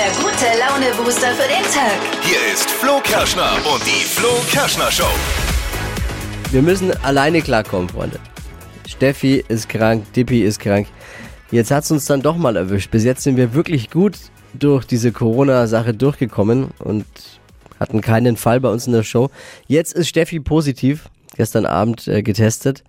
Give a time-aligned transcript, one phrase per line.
[0.00, 2.00] der gute Laune-Booster für den Tag.
[2.22, 5.10] Hier ist Flo Kerschner und die Flo Kerschner Show.
[6.50, 8.18] Wir müssen alleine klarkommen, Freunde.
[8.88, 10.86] Steffi ist krank, Dippi ist krank.
[11.50, 12.90] Jetzt hat's uns dann doch mal erwischt.
[12.90, 14.16] Bis jetzt sind wir wirklich gut
[14.54, 17.04] durch diese Corona-Sache durchgekommen und
[17.78, 19.28] hatten keinen Fall bei uns in der Show.
[19.66, 21.10] Jetzt ist Steffi positiv,
[21.40, 22.84] gestern Abend äh, getestet.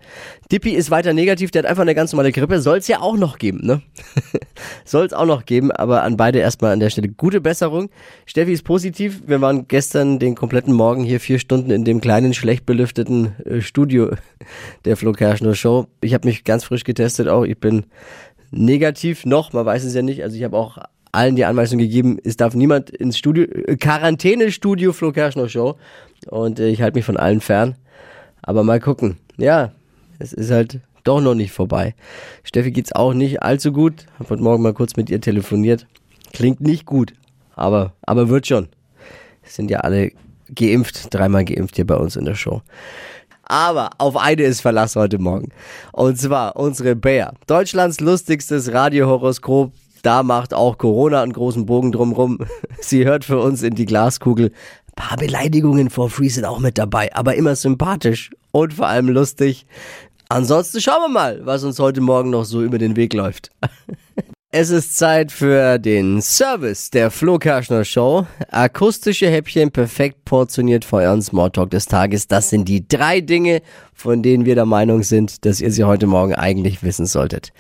[0.52, 2.60] Dippi ist weiter negativ, der hat einfach eine ganz normale Grippe.
[2.60, 3.82] Soll es ja auch noch geben, ne?
[4.84, 7.90] Soll es auch noch geben, aber an beide erstmal an der Stelle gute Besserung.
[8.26, 9.22] Steffi ist positiv.
[9.26, 13.62] Wir waren gestern den kompletten Morgen hier vier Stunden in dem kleinen, schlecht belüfteten äh,
[13.62, 14.12] Studio
[14.84, 15.88] der Flo Kerschner Show.
[16.02, 17.46] Ich habe mich ganz frisch getestet auch.
[17.46, 17.86] Ich bin
[18.52, 20.24] negativ noch, man weiß es ja nicht.
[20.24, 20.78] Also ich habe auch
[21.14, 25.78] allen die Anweisung gegeben, es darf niemand ins Studio, äh, Quarantäne-Studio Flo Kerschner Show.
[26.28, 27.76] Und äh, ich halte mich von allen fern.
[28.52, 29.16] Aber mal gucken.
[29.38, 29.72] Ja,
[30.20, 31.96] es ist halt doch noch nicht vorbei.
[32.44, 34.08] Steffi geht's auch nicht allzu gut.
[34.20, 35.88] Hab heute Morgen mal kurz mit ihr telefoniert.
[36.34, 37.14] Klingt nicht gut,
[37.56, 38.68] aber, aber wird schon.
[39.44, 40.12] Sind ja alle
[40.54, 42.62] geimpft, dreimal geimpft hier bei uns in der Show.
[43.44, 45.54] Aber auf eine ist Verlass heute Morgen.
[45.94, 47.34] Und zwar unsere Bär.
[47.48, 49.72] Deutschlands lustigstes Radiohoroskop.
[50.02, 52.40] Da macht auch Corona einen großen Bogen drumrum.
[52.82, 54.48] Sie hört für uns in die Glaskugel.
[54.48, 59.10] Ein paar Beleidigungen for free sind auch mit dabei, aber immer sympathisch und vor allem
[59.10, 59.66] lustig.
[60.30, 63.52] Ansonsten schauen wir mal, was uns heute Morgen noch so über den Weg läuft.
[64.54, 68.28] Es ist Zeit für den Service der Flo Kerschner Show.
[68.50, 72.28] Akustische Häppchen perfekt portioniert für euren Smalltalk des Tages.
[72.28, 73.62] Das sind die drei Dinge,
[73.94, 77.54] von denen wir der Meinung sind, dass ihr sie heute Morgen eigentlich wissen solltet.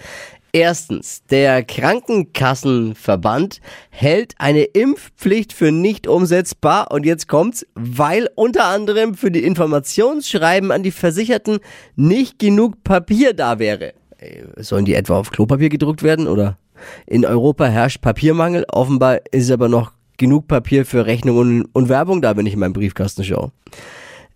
[0.53, 9.13] Erstens, der Krankenkassenverband hält eine Impfpflicht für nicht umsetzbar und jetzt kommt's, weil unter anderem
[9.13, 11.59] für die Informationsschreiben an die Versicherten
[11.95, 13.93] nicht genug Papier da wäre.
[14.17, 16.57] Äh, Sollen die etwa auf Klopapier gedruckt werden oder?
[17.05, 22.35] In Europa herrscht Papiermangel, offenbar ist aber noch genug Papier für Rechnungen und Werbung da,
[22.35, 23.51] wenn ich in meinem Briefkasten schaue.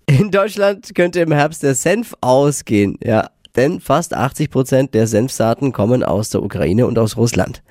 [0.08, 5.72] In Deutschland könnte im Herbst der Senf ausgehen, ja, denn fast 80 Prozent der Senfsaaten
[5.72, 7.64] kommen aus der Ukraine und aus Russland.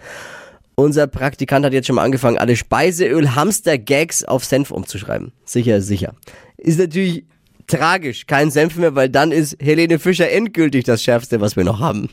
[0.76, 5.32] Unser Praktikant hat jetzt schon mal angefangen, alle Speiseöl-Hamster-Gags auf Senf umzuschreiben.
[5.44, 6.14] Sicher, sicher.
[6.56, 7.24] Ist natürlich
[7.66, 11.80] tragisch, kein Senf mehr, weil dann ist Helene Fischer endgültig das Schärfste, was wir noch
[11.80, 12.08] haben.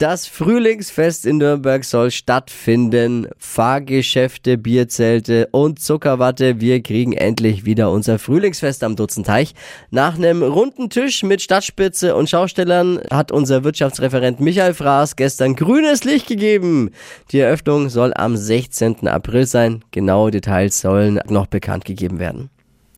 [0.00, 3.28] Das Frühlingsfest in Nürnberg soll stattfinden.
[3.36, 6.58] Fahrgeschäfte, Bierzelte und Zuckerwatte.
[6.58, 9.52] Wir kriegen endlich wieder unser Frühlingsfest am Dutzenteich.
[9.90, 16.04] Nach einem runden Tisch mit Stadtspitze und Schaustellern hat unser Wirtschaftsreferent Michael Fraß gestern grünes
[16.04, 16.92] Licht gegeben.
[17.30, 19.06] Die Eröffnung soll am 16.
[19.06, 19.84] April sein.
[19.90, 22.48] Genaue Details sollen noch bekannt gegeben werden.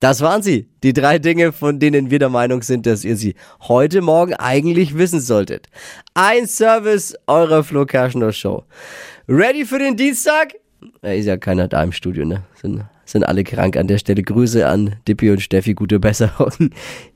[0.03, 3.37] Das waren sie, die drei Dinge, von denen wir der Meinung sind, dass ihr sie
[3.69, 5.69] heute Morgen eigentlich wissen solltet.
[6.13, 8.65] Ein Service eurer Flo Kerschner Show.
[9.29, 10.55] Ready für den Dienstag?
[11.03, 12.43] Da ist ja keiner da im Studio, ne?
[12.61, 14.25] Sind, sind alle krank an der Stelle.
[14.25, 16.71] Grüße an Dippi und Steffi, gute Besserung.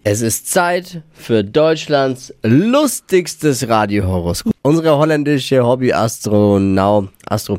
[0.05, 4.55] Es ist Zeit für Deutschlands lustigstes Radiohoroskop.
[4.63, 7.59] Unsere holländische Hobby-Astronau, Astro,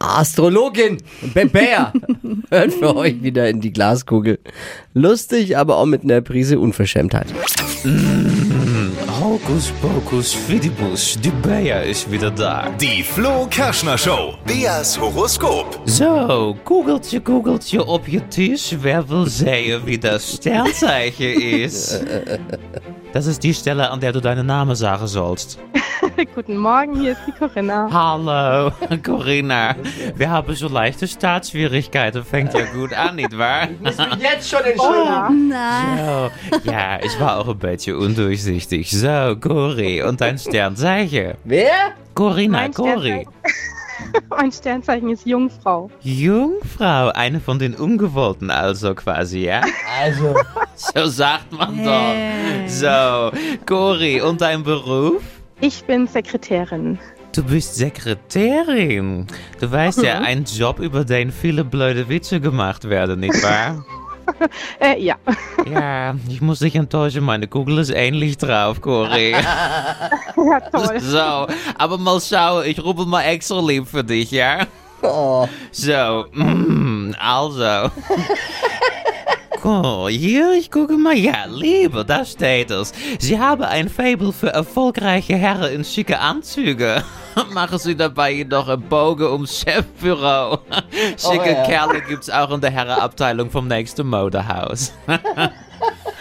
[0.00, 0.98] Astrologin
[1.34, 1.92] Bebea
[2.50, 4.38] hört für euch wieder in die Glaskugel.
[4.94, 7.26] Lustig, aber auch mit einer Prise Unverschämtheit.
[9.20, 12.70] Hokus pokus fidibus, die Bea ist wieder da.
[12.80, 14.34] Die Flo Kerschner Show.
[14.46, 15.80] Beas Horoskop.
[15.84, 18.76] So, googeltje, googeltje op je Tisch.
[18.80, 22.04] Wer will sehen, wie das Sternzeichen ist?
[23.12, 25.58] Das ist die Stelle, an der du deinen Namen sagen sollst.
[26.34, 27.88] Guten Morgen, hier ist die Corinna.
[27.90, 28.70] Hallo,
[29.04, 29.74] Corinna.
[30.14, 32.24] Wir haben so leichte Startschwierigkeiten.
[32.24, 33.68] Fängt ja gut an, nicht wahr?
[33.82, 35.52] Jetzt schon entschuldigen.
[35.52, 38.90] So, ja, ich war auch ein bisschen undurchsichtig.
[38.90, 41.34] So, Cori, und dein Sternzeichen?
[41.44, 41.72] Wer?
[42.14, 43.26] Corinna, Mein Cori.
[44.30, 45.90] Mein Sternzeichen ist Jungfrau.
[46.02, 49.62] Jungfrau, eine von den Ungewollten also quasi, ja?
[50.00, 50.34] Also,
[50.74, 52.68] So sagt man doch.
[52.68, 53.32] So,
[53.66, 55.22] Cori, und dein Beruf?
[55.60, 56.98] Ich bin Sekretärin.
[57.34, 59.26] Du bist Sekretärin.
[59.60, 63.84] Du weißt ja, ein Job, über den viele blöde Witze gemacht werden, nicht wahr?
[64.80, 65.16] Äh, ja.
[65.70, 69.32] Ja, ich muss dich enttäuschen, meine Kugel ist ähnlich drauf, Cori.
[69.32, 70.98] ja, toll.
[71.00, 71.46] So,
[71.76, 74.66] aber mal schauen, ich rubbel mal extra lieb für dich, ja?
[75.70, 77.90] So, mm, also.
[79.62, 81.16] Cool, hier, ich gucke mal.
[81.16, 82.92] Ja, Liebe, da steht es.
[83.18, 87.02] Sie haben ein Fable für erfolgreiche Herren in schicke Anzüge.
[87.52, 90.58] Machen Sie dabei jedoch einen Bogen ums Chefbüro.
[91.16, 91.64] Schicke ja.
[91.64, 94.92] Kerle gibt's auch in der Herrenabteilung vom nächsten Modehaus.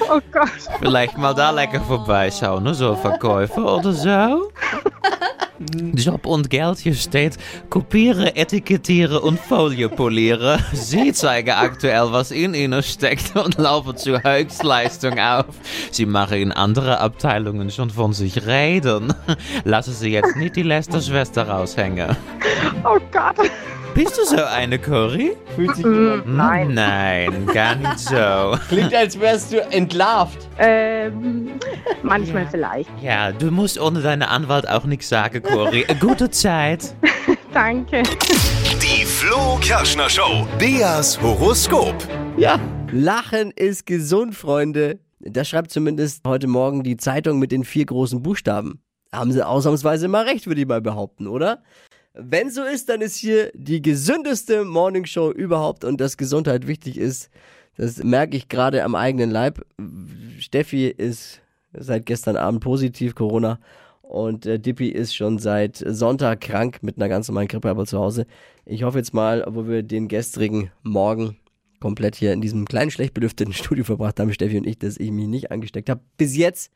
[0.09, 0.49] Oh Gott.
[0.79, 2.73] Vielleicht mal da lekker vorbeischauen, ne?
[2.73, 4.51] so Verkäufer oder so.
[5.93, 7.37] Job und Geld hier steht,
[7.69, 10.59] kopiere, etikettiere und Folie poliere.
[10.73, 15.45] Sie zeigen aktuell, was in ihnen steckt und laufen zu Höchstleistung auf.
[15.91, 19.13] Sie machen in andere Abteilungen schon von sich reden.
[19.63, 22.15] Lassen Sie jetzt nicht die letzte Schwester raushängen.
[22.83, 23.49] Oh Gott.
[23.97, 25.35] Bist du so eine, Cory?
[25.55, 26.25] Fühlt sich jemand.
[26.25, 28.55] Hm, Nein, gar nicht so.
[28.69, 30.47] Klingt, als wärst du entlarvt.
[30.59, 31.53] Ähm,
[32.03, 32.91] manchmal vielleicht.
[33.01, 35.83] Ja, du musst ohne deinen Anwalt auch nichts sagen, Cory.
[35.99, 36.93] Gute Zeit.
[37.55, 38.03] Danke.
[38.83, 40.47] Die Flo Kerschner Show.
[40.59, 41.95] Beas Horoskop.
[42.37, 42.59] Ja.
[42.91, 44.99] Lachen ist gesund, Freunde.
[45.21, 48.79] Das schreibt zumindest heute Morgen die Zeitung mit den vier großen Buchstaben.
[49.11, 51.63] Haben sie ausnahmsweise mal recht, würde ich mal behaupten, oder?
[52.19, 57.29] Wenn so ist, dann ist hier die gesündeste Morningshow überhaupt und dass Gesundheit wichtig ist,
[57.77, 59.63] das merke ich gerade am eigenen Leib.
[60.39, 61.41] Steffi ist
[61.73, 63.59] seit gestern Abend positiv, Corona.
[64.01, 67.99] Und äh, Dippy ist schon seit Sonntag krank mit einer ganz normalen Grippe, aber zu
[67.99, 68.25] Hause.
[68.65, 71.37] Ich hoffe jetzt mal, wo wir den gestrigen Morgen
[71.79, 75.11] komplett hier in diesem kleinen, schlecht belüfteten Studio verbracht haben, Steffi und ich, dass ich
[75.11, 76.01] mich nicht angesteckt habe.
[76.17, 76.71] Bis jetzt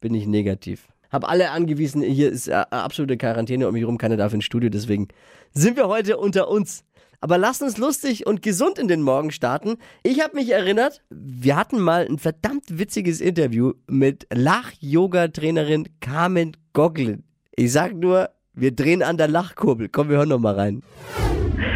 [0.00, 0.86] bin ich negativ.
[1.10, 4.70] Hab alle angewiesen, hier ist äh, absolute Quarantäne um mich herum, keiner darf ins Studio,
[4.70, 5.08] deswegen
[5.52, 6.84] sind wir heute unter uns.
[7.20, 9.78] Aber lasst uns lustig und gesund in den Morgen starten.
[10.02, 17.24] Ich habe mich erinnert, wir hatten mal ein verdammt witziges Interview mit Lach-Yoga-Trainerin Carmen Goglin.
[17.56, 19.88] Ich sag nur, wir drehen an der Lachkurbel.
[19.88, 20.82] Komm, wir hören noch mal rein.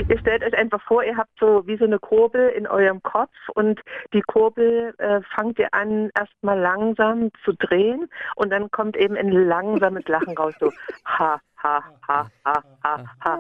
[0.09, 3.35] Ihr stellt euch einfach vor, ihr habt so wie so eine Kurbel in eurem Kopf
[3.55, 3.81] und
[4.13, 9.31] die Kurbel äh, fangt ihr an, erstmal langsam zu drehen und dann kommt eben ein
[9.31, 10.73] langsames Lachen raus, so
[11.05, 13.39] ha, ha, ha, ha, ha, ha, ha,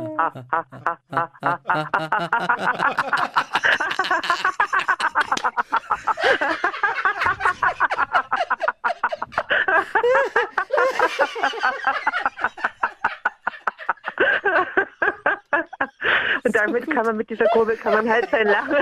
[0.50, 0.66] ha,
[1.10, 1.90] ha, ha, ha,
[16.44, 18.76] Und damit kann man mit dieser Kurbel kann man halt sein Lachen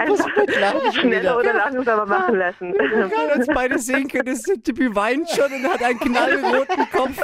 [0.00, 2.74] einfach schneller oder langsamer machen lassen.
[2.76, 7.18] Wenn wir uns beide sehen können, ist Tippi weint schon und hat einen knallroten Kopf.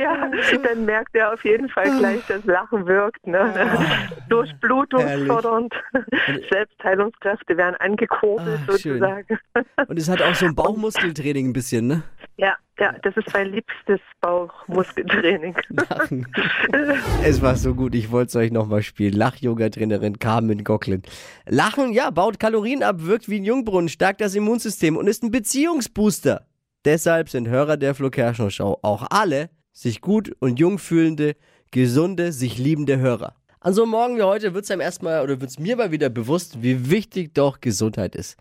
[0.00, 0.30] Ja,
[0.62, 3.26] dann merkt er auf jeden Fall gleich, dass Lachen wirkt.
[3.26, 3.52] Ne?
[4.28, 5.74] Durchblutungsfördernd,
[6.50, 9.38] Selbstheilungskräfte werden angekurbelt Ah, sozusagen.
[9.88, 12.02] Und es hat auch so ein Bauchmuskeltraining ein bisschen, ne?
[12.40, 15.54] Ja, ja, das ist mein liebstes Bauchmuskeltraining.
[15.68, 16.26] Lachen.
[17.22, 19.12] es war so gut, ich wollte es euch nochmal spielen.
[19.12, 21.02] Lach-Yoga-Trainerin Carmen Gocklin.
[21.46, 25.30] Lachen, ja, baut Kalorien ab, wirkt wie ein Jungbrunnen, stärkt das Immunsystem und ist ein
[25.30, 26.46] Beziehungsbooster.
[26.86, 31.36] Deshalb sind Hörer der Flo Kerschner Show auch alle sich gut und jung fühlende,
[31.72, 33.34] gesunde, sich liebende Hörer.
[33.60, 35.90] An so einem Morgen wie heute wird es einem erstmal oder wird es mir mal
[35.90, 38.38] wieder bewusst, wie wichtig doch Gesundheit ist.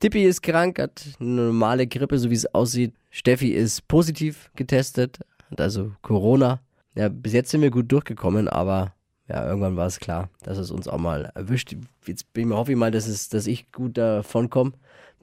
[0.00, 2.94] Tippi ist krank, hat eine normale Grippe, so wie es aussieht.
[3.10, 5.20] Steffi ist positiv getestet,
[5.50, 6.60] hat also Corona.
[6.94, 8.94] Ja, bis jetzt sind wir gut durchgekommen, aber
[9.28, 11.76] ja, irgendwann war es klar, dass es uns auch mal erwischt.
[12.06, 14.72] Jetzt bin ich hoffe ich mal, dass, es, dass ich gut davon komme.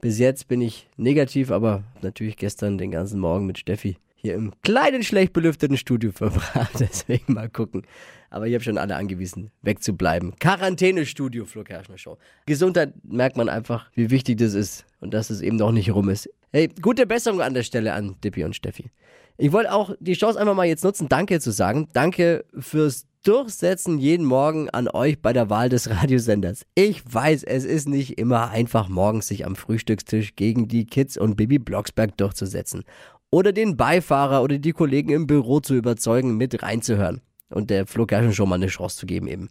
[0.00, 4.52] Bis jetzt bin ich negativ, aber natürlich gestern den ganzen Morgen mit Steffi hier im
[4.62, 6.80] kleinen, schlecht belüfteten Studio verbracht.
[6.80, 7.82] Deswegen mal gucken.
[8.30, 10.34] Aber ich habe schon alle angewiesen, wegzubleiben.
[10.38, 12.18] Quarantäne-Studio, Flo Kerschner Show.
[12.46, 16.08] Gesundheit merkt man einfach, wie wichtig das ist und dass es eben noch nicht rum
[16.08, 16.28] ist.
[16.50, 18.90] Hey, gute Besserung an der Stelle an Dippy und Steffi.
[19.36, 21.88] Ich wollte auch die Chance einfach mal jetzt nutzen, Danke zu sagen.
[21.92, 26.64] Danke fürs Durchsetzen jeden Morgen an euch bei der Wahl des Radiosenders.
[26.74, 31.36] Ich weiß, es ist nicht immer einfach, morgens sich am Frühstückstisch gegen die Kids und
[31.36, 32.84] Baby Blocksberg durchzusetzen.
[33.30, 37.20] Oder den Beifahrer oder die Kollegen im Büro zu überzeugen, mit reinzuhören.
[37.50, 39.50] Und der Flo Kerschen schon mal eine Chance zu geben eben.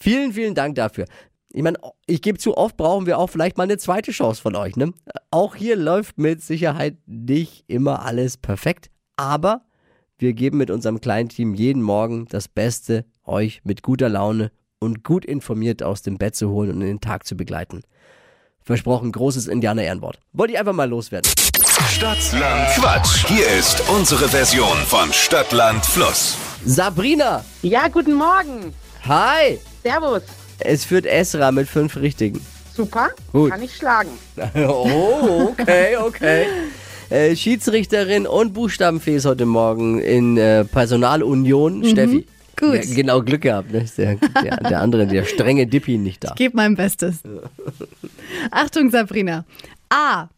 [0.00, 1.04] Vielen, vielen Dank dafür.
[1.56, 4.56] Ich meine, ich gebe zu, oft brauchen wir auch vielleicht mal eine zweite Chance von
[4.56, 4.74] euch.
[4.74, 4.92] Ne?
[5.30, 9.62] Auch hier läuft mit Sicherheit nicht immer alles perfekt, aber
[10.18, 15.04] wir geben mit unserem kleinen Team jeden Morgen das Beste, euch mit guter Laune und
[15.04, 17.82] gut informiert aus dem Bett zu holen und in den Tag zu begleiten.
[18.60, 20.18] Versprochen, großes Indianer-Ehrenwort.
[20.32, 21.30] Wollte ich einfach mal loswerden.
[21.88, 23.26] Stadtland Quatsch.
[23.28, 26.36] Hier ist unsere Version von Stadtland Fluss.
[26.64, 28.74] Sabrina, Ja, guten Morgen.
[29.06, 29.60] hi!
[29.84, 30.22] Servus.
[30.58, 32.40] Es führt Esra mit fünf Richtigen.
[32.74, 33.10] Super.
[33.32, 33.50] Gut.
[33.50, 34.10] Kann ich schlagen.
[34.56, 36.46] Oh, okay, okay.
[37.10, 41.84] Äh, Schiedsrichterin und Buchstabenfee ist heute Morgen in äh, Personalunion.
[41.84, 42.26] Steffi.
[42.58, 42.74] Gut.
[42.74, 43.72] Ja, genau, Glück gehabt.
[43.72, 43.84] Ne?
[43.98, 46.32] Der, der, der andere, der strenge Dippi nicht da.
[46.34, 47.16] Gib mein Bestes.
[48.50, 49.44] Achtung, Sabrina.
[49.90, 50.28] A.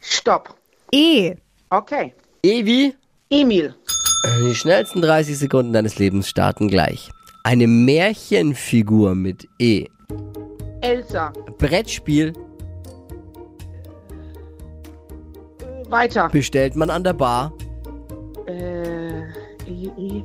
[0.00, 0.54] Stopp.
[0.92, 1.34] E.
[1.70, 2.12] Okay.
[2.42, 2.94] Evi,
[3.30, 3.74] Emil.
[4.44, 7.10] die schnellsten 30 Sekunden deines Lebens starten gleich.
[7.44, 9.86] Eine Märchenfigur mit E.
[10.80, 11.32] Elsa.
[11.58, 12.32] Brettspiel,
[15.92, 16.28] Weiter.
[16.30, 17.52] Bestellt man an der Bar.
[18.46, 19.22] Äh,
[19.68, 20.24] I, I,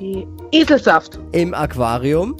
[0.00, 1.20] I, Eselsaft.
[1.32, 2.36] Im Aquarium.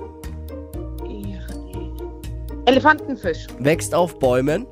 [2.64, 3.46] Elefantenfisch.
[3.60, 4.66] Wächst auf Bäumen.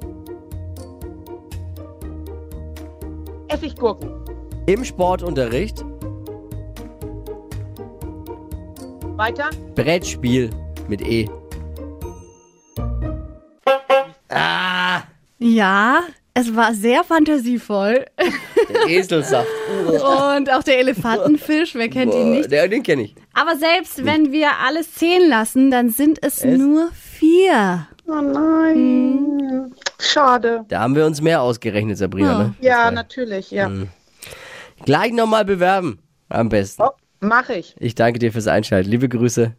[3.49, 4.11] Essiggurken.
[4.67, 5.85] Im Sportunterricht.
[9.16, 9.50] Weiter.
[9.75, 10.50] Brettspiel
[10.88, 11.28] mit E.
[14.28, 15.02] Ah,
[15.38, 16.00] Ja,
[16.35, 18.04] es war sehr fantasievoll.
[18.68, 19.49] der Eselsaft.
[19.88, 22.50] Und auch der Elefantenfisch, wer kennt ihn Boah, nicht?
[22.50, 23.14] Der, den kenne ich.
[23.35, 26.59] Aber selbst wenn wir alles zählen lassen, dann sind es Es?
[26.59, 27.87] nur vier.
[28.06, 29.73] Oh nein.
[30.00, 30.64] Schade.
[30.68, 32.33] Da haben wir uns mehr ausgerechnet, Sabrina.
[32.33, 32.38] Ja.
[32.38, 32.54] Ne?
[32.61, 33.71] Ja, natürlich, ja.
[34.85, 35.99] Gleich nochmal bewerben.
[36.28, 36.83] Am besten.
[36.83, 36.90] Oh,
[37.25, 37.75] mach ich.
[37.78, 38.90] Ich danke dir fürs Einschalten.
[38.90, 39.54] Liebe Grüße.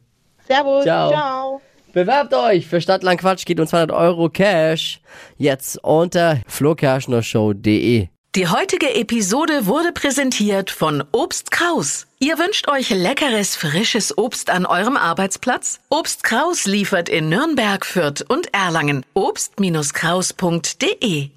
[0.47, 0.83] Servus.
[0.83, 1.09] Ciao.
[1.09, 1.61] Ciao.
[1.93, 3.45] Bewerbt euch für Stadtland Quatsch.
[3.45, 4.99] Geht um 200 Euro Cash.
[5.37, 8.09] Jetzt unter flokerschnershow.de.
[8.35, 12.05] Die heutige Episode wurde präsentiert von Obst Kraus.
[12.19, 15.79] Ihr wünscht euch leckeres, frisches Obst an eurem Arbeitsplatz?
[15.89, 19.05] Obst Kraus liefert in Nürnberg, Fürth und Erlangen.
[19.13, 21.29] Obst-Kraus.de